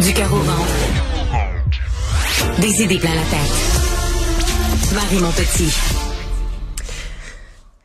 [0.00, 0.74] Du carreau ventre.
[2.60, 4.94] Des idées plein la tête.
[4.94, 5.74] Marie mon petit.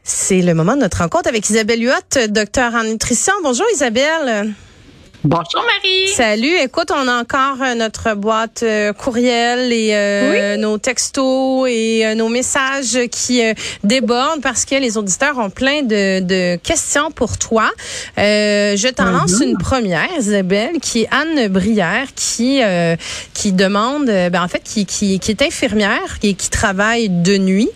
[0.04, 3.34] C'est le moment de notre rencontre avec Isabelle Huot, docteur en nutrition.
[3.44, 4.54] Bonjour Isabelle.
[5.26, 6.10] Bonjour Marie.
[6.10, 6.54] Salut.
[6.62, 12.28] Écoute, on a encore euh, notre boîte euh, courriel et euh, nos textos et nos
[12.28, 13.42] messages qui
[13.86, 17.72] débordent parce que les auditeurs ont plein de, questions pour toi.
[18.18, 22.62] je t'en lance une première, Isabelle, qui est Anne Brière, qui
[23.34, 27.70] qui demande, ben en fait, qui, qui, qui est infirmière et qui travaille de nuit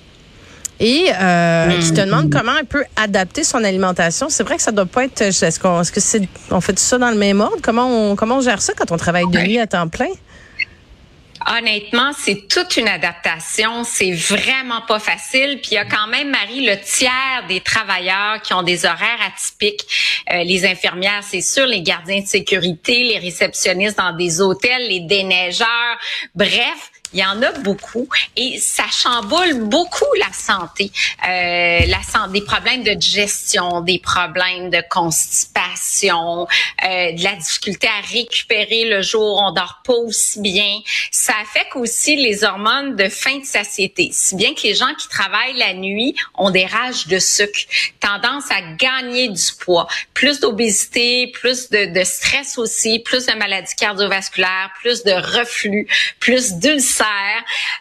[0.79, 4.29] et euh, qui te demande comment elle peut adapter son alimentation.
[4.29, 5.21] C'est vrai que ça doit pas être.
[5.21, 7.57] Est-ce qu'on, est-ce que c'est, on fait tout ça dans le même ordre?
[7.61, 10.09] Comment on, comment on gère ça quand on travaille de nuit à temps plein?
[11.49, 13.85] Honnêtement, c'est toute une adaptation.
[13.85, 15.59] C'est vraiment pas facile.
[15.61, 19.19] Puis il y a quand même, Marie, le tiers des travailleurs qui ont des horaires
[19.25, 19.85] atypiques.
[20.33, 25.01] Euh, les infirmières, c'est sûr, les gardiens de sécurité, les réceptionnistes dans des hôtels, les
[25.01, 25.97] déneigeurs.
[26.35, 30.91] Bref, il y en a beaucoup et ça chamboule beaucoup la santé,
[31.27, 36.47] euh, la santé, des problèmes de digestion, des problèmes de constipation,
[36.83, 40.79] euh, de la difficulté à récupérer le jour, on dort pas aussi bien.
[41.11, 45.07] Ça affecte aussi les hormones de fin de satiété, si bien que les gens qui
[45.07, 47.59] travaillent la nuit ont des rages de sucre,
[47.99, 53.75] tendance à gagner du poids, plus d'obésité, plus de, de stress aussi, plus de maladies
[53.75, 55.87] cardiovasculaires, plus de reflux,
[56.19, 57.06] plus d'ulcères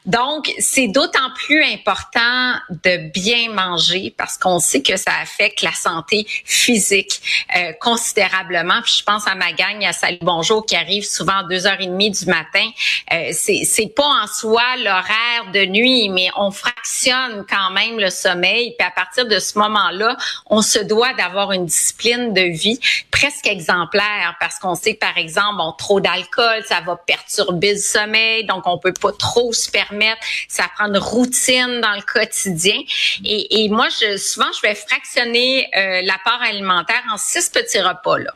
[0.07, 5.73] donc, c'est d'autant plus important de bien manger parce qu'on sait que ça affecte la
[5.73, 7.21] santé physique
[7.57, 8.81] euh, considérablement.
[8.83, 12.31] Puis je pense à ma gang à Salut Bonjour qui arrive souvent à 2h30 du
[12.31, 12.69] matin.
[13.13, 18.75] Euh, c'est, pas en soi l'horaire de nuit, mais on fractionne quand même le sommeil.
[18.79, 20.17] Puis à partir de ce moment-là,
[20.47, 22.79] on se doit d'avoir une discipline de vie
[23.11, 28.45] presque exemplaire parce qu'on sait par exemple, bon, trop d'alcool, ça va perturber le sommeil,
[28.45, 30.21] donc on peut pas trop se permettre.
[30.49, 32.81] Ça prend une routine dans le quotidien.
[33.25, 38.19] Et, moi, souvent, je vais fractionner euh, l'apport alimentaire en six petits repas.
[38.19, 38.33] Là.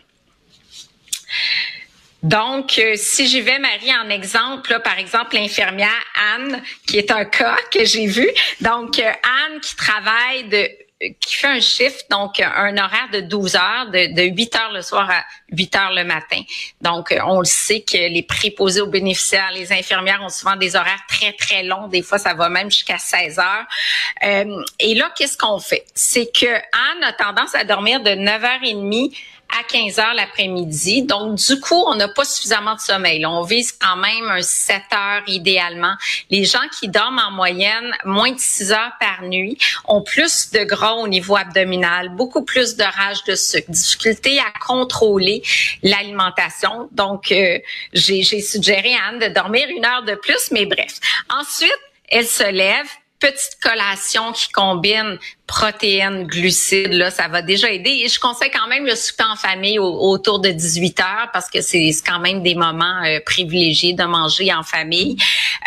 [2.22, 5.88] Donc, euh, si j'y vais, Marie, en exemple, par exemple, l'infirmière
[6.34, 8.28] Anne, qui est un cas que j'ai vu.
[8.60, 10.68] Donc, euh, Anne qui travaille de
[11.18, 14.82] qui fait un shift, donc un horaire de 12 heures, de, de 8 heures le
[14.82, 16.42] soir à 8 heures le matin.
[16.82, 21.02] Donc, on le sait que les préposés aux bénéficiaires, les infirmières ont souvent des horaires
[21.08, 21.88] très, très longs.
[21.88, 23.66] Des fois, ça va même jusqu'à 16 heures.
[24.24, 25.86] Euh, et là, qu'est-ce qu'on fait?
[25.94, 29.16] C'est que Anne a tendance à dormir de 9h30
[29.58, 31.02] à 15 heures l'après-midi.
[31.02, 33.24] Donc, du coup, on n'a pas suffisamment de sommeil.
[33.26, 35.94] on vise quand même un 7 heures idéalement.
[36.30, 40.64] Les gens qui dorment en moyenne moins de 6 heures par nuit ont plus de
[40.64, 45.42] gras au niveau abdominal, beaucoup plus de rage de sucre, difficulté à contrôler
[45.82, 46.88] l'alimentation.
[46.92, 47.58] Donc, euh,
[47.92, 50.98] j'ai suggéré à Anne de dormir une heure de plus, mais bref.
[51.28, 51.70] Ensuite,
[52.08, 52.86] elle se lève,
[53.20, 58.02] petite collation qui combine protéines, glucides, là, ça va déjà aider.
[58.04, 61.60] Et je conseille quand même le souper en famille autour de 18 heures parce que
[61.60, 65.16] c'est quand même des moments euh, privilégiés de manger en famille.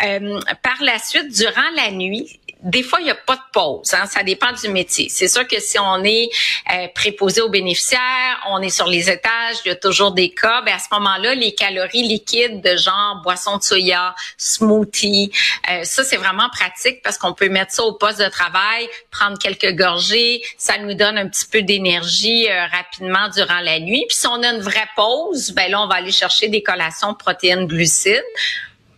[0.04, 3.92] Euh, par la suite, durant la nuit, des fois, il n'y a pas de pause.
[3.92, 5.08] Hein, ça dépend du métier.
[5.10, 6.30] C'est sûr que si on est
[6.72, 10.62] euh, préposé aux bénéficiaires, on est sur les étages, il y a toujours des cas.
[10.62, 15.30] Ben à ce moment-là, les calories liquides de genre boisson de soya, smoothie,
[15.70, 19.38] euh, ça c'est vraiment pratique parce qu'on peut mettre ça au poste de travail, prendre
[19.38, 24.06] quelques gorgées, ça nous donne un petit peu d'énergie euh, rapidement durant la nuit.
[24.08, 27.12] Puis si on a une vraie pause, ben là on va aller chercher des collations
[27.14, 28.22] protéines glucides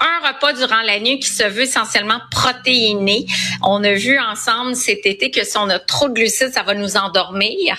[0.00, 3.26] un repas durant la nuit qui se veut essentiellement protéiné.
[3.62, 6.74] On a vu ensemble cet été que si on a trop de glucides, ça va
[6.74, 7.76] nous endormir.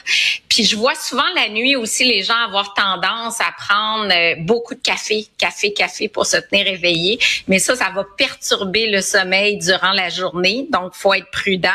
[0.49, 4.73] Puis je vois souvent la nuit aussi les gens avoir tendance à prendre euh, beaucoup
[4.73, 7.19] de café, café, café pour se tenir éveillé.
[7.47, 10.67] Mais ça, ça va perturber le sommeil durant la journée.
[10.71, 11.69] Donc, faut être prudent.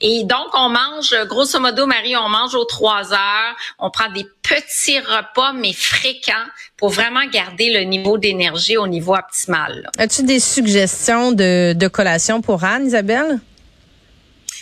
[0.00, 3.56] Et donc, on mange, grosso modo, Marie, on mange aux trois heures.
[3.78, 6.34] On prend des petits repas, mais fréquents
[6.76, 9.75] pour vraiment garder le niveau d'énergie au niveau optimal.
[9.98, 13.40] As-tu des suggestions de, de collation pour Anne, Isabelle?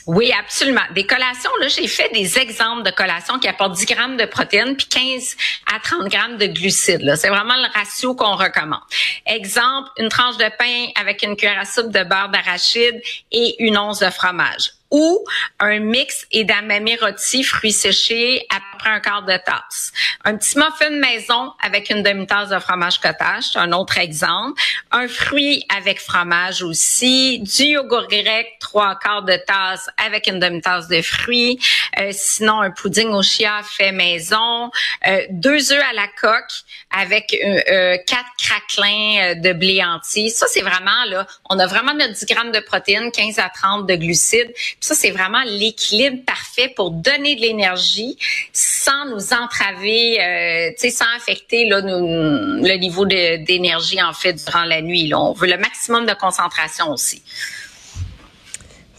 [0.06, 0.82] Oui, absolument.
[0.94, 4.76] Des collations, là, j'ai fait des exemples de collations qui apportent 10 grammes de protéines
[4.76, 5.36] puis 15
[5.74, 7.14] à 30 grammes de glucides.
[7.16, 8.82] C'est vraiment le ratio qu'on recommande.
[9.24, 13.00] Exemple, une tranche de pain avec une cuillère à soupe de beurre d'arachide
[13.32, 15.24] et une once de fromage ou
[15.58, 19.92] un mix edamame rôti, fruits séchés, à un quart de tasse.
[20.24, 24.60] Un petit muffin maison avec une demi-tasse de fromage cottage, c'est un autre exemple.
[24.90, 27.40] Un fruit avec fromage aussi.
[27.40, 31.58] Du yogourt grec, trois quarts de tasse avec une demi-tasse de fruits.
[31.98, 34.70] Euh, sinon, un pudding au chia fait maison.
[35.06, 36.44] Euh, deux œufs à la coque
[36.90, 40.30] avec euh, quatre craquelins de blé entier.
[40.30, 43.86] Ça, c'est vraiment, là, on a vraiment notre 10 grammes de protéines, 15 à 30
[43.86, 44.52] de glucides.
[44.80, 46.43] ça, c'est vraiment l'équilibre parfait
[46.76, 48.16] pour donner de l'énergie
[48.52, 55.08] sans nous entraver, euh, sans affecter là, le niveau d'énergie en fait durant la nuit.
[55.08, 55.20] Là.
[55.20, 57.22] On veut le maximum de concentration aussi.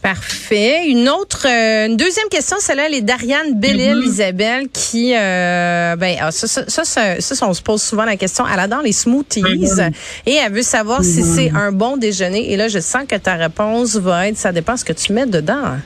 [0.06, 0.88] Parfait.
[0.88, 4.08] Une autre, euh, une deuxième question, celle-là, elle est d'Ariane Bellil, mm-hmm.
[4.08, 8.46] Isabelle, qui, euh, ben, ah, ça, ça, ça, ça, on se pose souvent la question.
[8.48, 9.94] Elle adore les smoothies mm-hmm.
[10.28, 11.36] et elle veut savoir si mm-hmm.
[11.36, 12.52] c'est un bon déjeuner.
[12.52, 15.26] Et là, je sens que ta réponse va être, ça dépend ce que tu mets
[15.26, 15.78] dedans.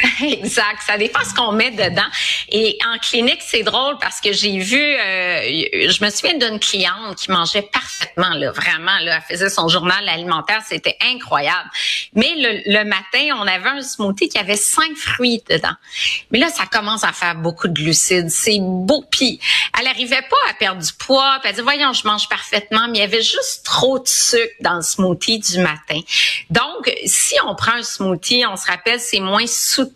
[0.22, 0.80] Exact.
[0.86, 2.08] Ça dépend ce qu'on met dedans.
[2.48, 7.16] Et en clinique, c'est drôle parce que j'ai vu, euh, je me souviens d'une cliente
[7.16, 8.98] qui mangeait parfaitement, là, vraiment.
[9.00, 11.68] Là, elle faisait son journal alimentaire, c'était incroyable.
[12.14, 15.74] Mais le, matin, on avait un smoothie qui avait cinq fruits dedans.
[16.30, 18.30] Mais là, ça commence à faire beaucoup de glucides.
[18.30, 19.04] C'est beau.
[19.10, 19.40] Puis,
[19.78, 21.38] elle arrivait pas à perdre du poids.
[21.40, 24.54] Puis elle dit, voyons, je mange parfaitement, mais il y avait juste trop de sucre
[24.60, 26.00] dans le smoothie du matin.
[26.48, 29.89] Donc, si on prend un smoothie, on se rappelle, c'est moins soutenu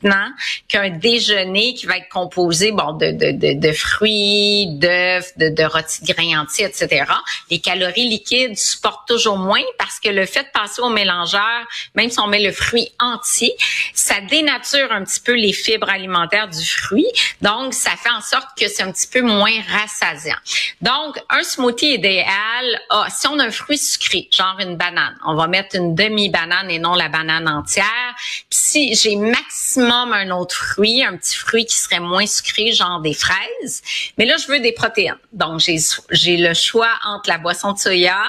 [0.69, 5.65] qu'un déjeuner qui va être composé bon de, de, de, de fruits, d'œufs, de, de
[5.65, 7.05] rôtis de grains entiers, etc.
[7.51, 12.11] Les calories liquides supportent toujours moins parce que le fait de passer au mélangeur, même
[12.11, 13.55] si on met le fruit entier,
[13.95, 17.07] ça dénature un petit peu les fibres alimentaires du fruit.
[17.41, 20.37] Donc, ça fait en sorte que c'est un petit peu moins rassasiant.
[20.81, 25.47] Donc, un smoothie idéal, si on a un fruit sucré, genre une banane, on va
[25.47, 28.15] mettre une demi-banane et non la banane entière.
[28.51, 33.01] Puis si j'ai maximum un autre fruit, un petit fruit qui serait moins sucré, genre
[33.01, 33.83] des fraises.
[34.19, 35.19] Mais là, je veux des protéines.
[35.33, 38.23] Donc, j'ai le choix entre la boisson de soya,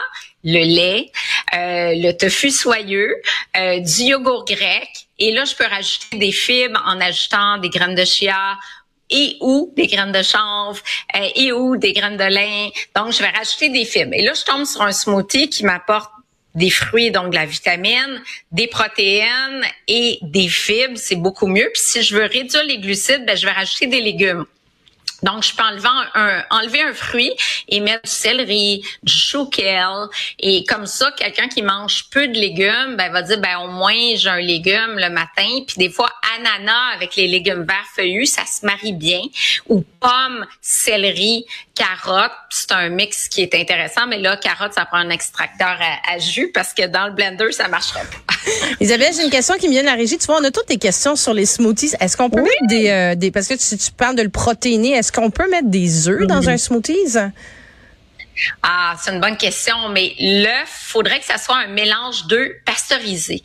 [0.44, 1.12] le lait,
[1.54, 3.16] euh, le tofu soyeux,
[3.58, 4.90] euh, du yogourt grec.
[5.18, 8.58] Et là, je peux rajouter des fibres en ajoutant des graines de chia
[9.10, 10.82] et ou des graines de chanvre
[11.16, 12.70] euh, et ou des graines de lin.
[12.96, 14.14] Donc, je vais rajouter des fibres.
[14.14, 16.12] Et là, je tombe sur un smoothie qui m'apporte
[16.56, 18.22] des fruits, donc de la vitamine,
[18.52, 21.70] des protéines et des fibres, c'est beaucoup mieux.
[21.74, 24.46] Puis si je veux réduire les glucides, ben, je vais rajouter des légumes.
[25.26, 27.32] Donc, je peux enlever un, enlever un fruit
[27.68, 29.50] et mettre du céleri, du chou
[30.40, 34.16] Et comme ça, quelqu'un qui mange peu de légumes, ben, va dire, ben, au moins,
[34.16, 35.48] j'ai un légume le matin.
[35.66, 39.22] Puis des fois, ananas avec les légumes verts feuillus, ça se marie bien.
[39.68, 42.32] Ou pommes, céleri, carottes.
[42.52, 44.06] C'est un mix qui est intéressant.
[44.08, 45.78] Mais là, carottes, ça prend un extracteur
[46.08, 48.36] à, jus parce que dans le blender, ça marcherait pas.
[48.80, 50.20] Isabelle, j'ai une question qui me vient de la régie.
[50.20, 51.94] Tu vois, on a toutes des questions sur les smoothies.
[52.00, 54.92] Est-ce qu'on peut mettre des, euh, des, parce que tu, tu parles de le protéiner,
[54.92, 57.18] est-ce qu'on peut mettre des œufs dans un smoothie?
[58.64, 63.42] Ah, c'est une bonne question, mais l'œuf, faudrait que ça soit un mélange d'œufs pasteurisés,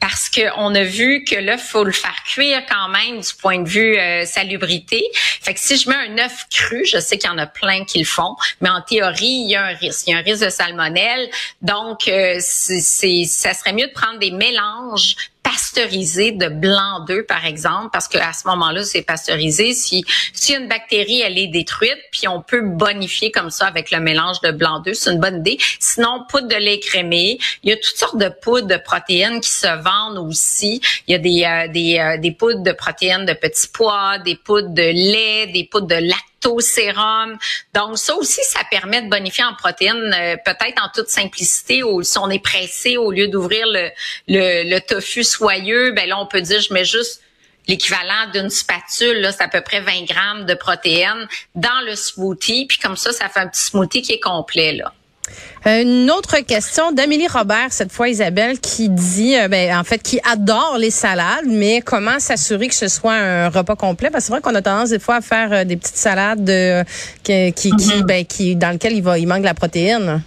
[0.00, 3.68] parce qu'on a vu que l'œuf faut le faire cuire quand même du point de
[3.68, 5.04] vue euh, salubrité.
[5.14, 7.84] Fait que si je mets un œuf cru, je sais qu'il y en a plein
[7.84, 10.22] qui le font, mais en théorie il y a un risque, il y a un
[10.22, 11.30] risque de salmonelle.
[11.60, 15.16] Donc euh, c'est, ça serait mieux de prendre des mélanges
[15.72, 19.72] pasteurisé de blanc d'œuf, par exemple, parce qu'à ce moment-là, c'est pasteurisé.
[19.72, 24.00] Si, si une bactérie, elle est détruite, puis on peut bonifier comme ça avec le
[24.00, 25.58] mélange de blanc d'œuf, c'est une bonne idée.
[25.80, 27.38] Sinon, poudre de lait crémé.
[27.62, 30.80] Il y a toutes sortes de poudres de protéines qui se vendent aussi.
[31.06, 34.36] Il y a des, euh, des, euh, des poudres de protéines de petits pois, des
[34.36, 37.38] poudres de lait, des poudres de lactose sérum.
[37.74, 42.02] Donc ça aussi, ça permet de bonifier en protéines, euh, peut-être en toute simplicité, ou
[42.02, 43.90] si on est pressé, au lieu d'ouvrir le,
[44.28, 45.61] le, tofu soyeux,
[45.92, 47.22] ben là on peut dire je mets juste
[47.68, 52.66] l'équivalent d'une spatule, là, c'est à peu près 20 grammes de protéines dans le smoothie,
[52.66, 54.92] puis comme ça, ça fait un petit smoothie qui est complet là.
[55.64, 60.18] Une autre question d'Amélie Robert, cette fois Isabelle, qui dit, euh, ben, en fait, qui
[60.28, 64.10] adore les salades, mais comment s'assurer que ce soit un repas complet?
[64.10, 66.50] Parce que c'est vrai qu'on a tendance des fois à faire euh, des petites salades
[66.50, 66.82] euh,
[67.22, 68.02] qui, qui, mm-hmm.
[68.02, 70.22] ben, qui, dans lesquelles il, va, il manque la protéine.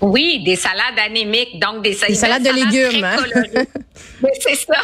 [0.00, 3.04] Oui, des salades anémiques, donc des, salades de légumes.
[3.04, 3.16] Hein?
[4.40, 4.80] c'est ça.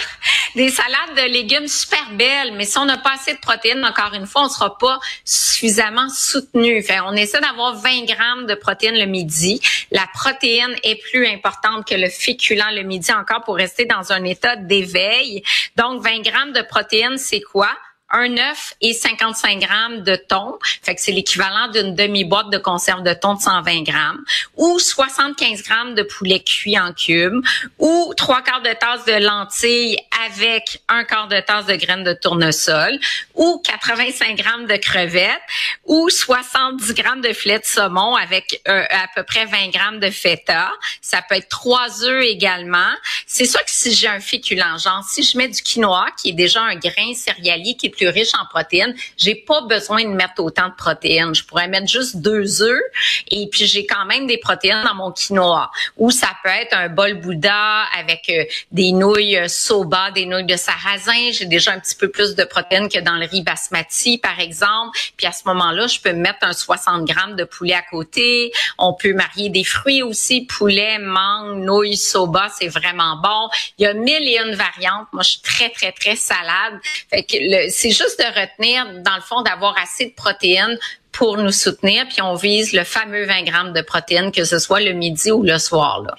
[0.56, 4.12] Des salades de légumes super belles, mais si on n'a pas assez de protéines, encore
[4.14, 6.82] une fois, on ne sera pas suffisamment soutenu.
[6.82, 9.60] Fait, on essaie d'avoir 20 grammes de protéines le midi.
[9.92, 14.24] La protéine est plus importante que le féculent le midi encore pour rester dans un
[14.24, 15.42] état d'éveil.
[15.76, 17.70] Donc, 20 grammes de protéines, c'est quoi?
[18.14, 23.02] Un œuf et 55 grammes de thon, fait que c'est l'équivalent d'une demi-boîte de conserve
[23.02, 24.24] de thon de 120 grammes,
[24.56, 27.44] ou 75 grammes de poulet cuit en cubes,
[27.78, 32.14] ou trois quarts de tasse de lentilles avec un quart de tasse de graines de
[32.14, 32.98] tournesol,
[33.34, 35.42] ou 85 grammes de crevettes,
[35.84, 40.10] ou 70 grammes de filet de saumon avec euh, à peu près 20 grammes de
[40.10, 40.70] feta.
[41.02, 42.92] Ça peut être trois œufs également.
[43.26, 46.34] C'est sûr que si j'ai un féculent, genre si je mets du quinoa, qui est
[46.34, 47.76] déjà un grain céréalier
[48.08, 51.34] riche en protéines, j'ai pas besoin de mettre autant de protéines.
[51.34, 52.82] Je pourrais mettre juste deux œufs
[53.30, 55.70] et puis j'ai quand même des protéines dans mon quinoa.
[55.96, 60.46] Ou ça peut être un bol Bouddha avec euh, des nouilles euh, soba, des nouilles
[60.46, 61.30] de sarrasin.
[61.32, 64.98] J'ai déjà un petit peu plus de protéines que dans le riz basmati, par exemple.
[65.16, 68.52] Puis à ce moment-là, je peux mettre un 60 grammes de poulet à côté.
[68.78, 73.48] On peut marier des fruits aussi, poulet, mangue, nouilles, soba, c'est vraiment bon.
[73.78, 75.08] Il y a mille et une variantes.
[75.12, 76.80] Moi, je suis très, très, très salade.
[77.10, 80.78] Fait que c'est juste de retenir, dans le fond, d'avoir assez de protéines
[81.12, 84.80] pour nous soutenir, puis on vise le fameux 20 grammes de protéines, que ce soit
[84.80, 86.02] le midi ou le soir.
[86.02, 86.14] Là.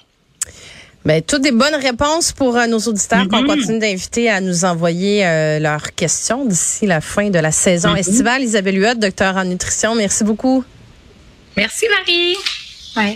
[1.04, 3.46] Bien, toutes des bonnes réponses pour euh, nos auditeurs qu'on mm-hmm.
[3.46, 7.98] continue d'inviter à nous envoyer euh, leurs questions d'ici la fin de la saison mm-hmm.
[7.98, 8.42] estivale.
[8.42, 10.64] Isabelle Huot, docteur en nutrition, merci beaucoup.
[11.56, 12.36] Merci Marie.
[12.96, 13.14] Ouais.